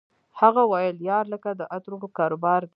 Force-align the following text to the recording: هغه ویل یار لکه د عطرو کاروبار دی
هغه 0.39 0.63
ویل 0.71 0.97
یار 1.09 1.25
لکه 1.33 1.49
د 1.59 1.61
عطرو 1.73 1.97
کاروبار 2.17 2.61
دی 2.63 2.69